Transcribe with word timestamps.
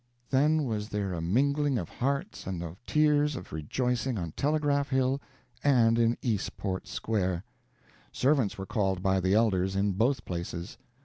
Then 0.31 0.65
was 0.65 0.89
there 0.89 1.13
a 1.13 1.21
mingling 1.21 1.77
of 1.77 1.87
hearts 1.87 2.47
and 2.47 2.63
of 2.63 2.83
tears 2.87 3.35
of 3.35 3.53
rejoicing 3.53 4.17
on 4.17 4.31
Telegraph 4.31 4.89
Hill 4.89 5.21
and 5.63 5.99
in 5.99 6.17
Eastport 6.23 6.87
Square. 6.87 7.43
Servants 8.11 8.57
were 8.57 8.65
called 8.65 9.03
by 9.03 9.19
the 9.19 9.35
elders, 9.35 9.75
in 9.75 9.91
both 9.91 10.25
places. 10.25 10.79